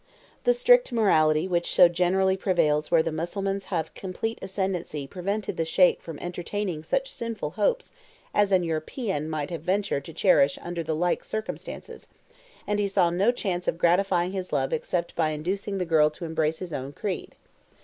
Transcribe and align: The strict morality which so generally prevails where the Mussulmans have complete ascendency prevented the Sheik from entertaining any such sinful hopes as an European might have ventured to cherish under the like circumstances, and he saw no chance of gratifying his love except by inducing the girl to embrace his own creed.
The 0.45 0.55
strict 0.55 0.91
morality 0.91 1.47
which 1.47 1.69
so 1.71 1.87
generally 1.87 2.35
prevails 2.35 2.89
where 2.89 3.03
the 3.03 3.11
Mussulmans 3.11 3.65
have 3.65 3.93
complete 3.93 4.39
ascendency 4.41 5.05
prevented 5.05 5.57
the 5.57 5.63
Sheik 5.63 6.01
from 6.01 6.17
entertaining 6.17 6.77
any 6.77 6.83
such 6.83 7.11
sinful 7.11 7.51
hopes 7.51 7.93
as 8.33 8.51
an 8.51 8.63
European 8.63 9.29
might 9.29 9.51
have 9.51 9.61
ventured 9.61 10.03
to 10.05 10.11
cherish 10.13 10.57
under 10.63 10.81
the 10.81 10.95
like 10.95 11.23
circumstances, 11.23 12.07
and 12.65 12.79
he 12.79 12.87
saw 12.87 13.11
no 13.11 13.31
chance 13.31 13.67
of 13.67 13.77
gratifying 13.77 14.31
his 14.31 14.51
love 14.51 14.73
except 14.73 15.15
by 15.15 15.29
inducing 15.29 15.77
the 15.77 15.85
girl 15.85 16.09
to 16.09 16.25
embrace 16.25 16.57
his 16.57 16.73
own 16.73 16.93
creed. 16.93 17.35